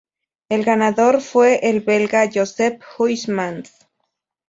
[0.49, 3.85] El ganador fue el belga Joseph Huysmans.